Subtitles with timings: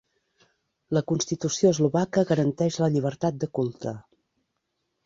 [0.97, 3.97] La constitució eslovaca garanteix la llibertat de culte.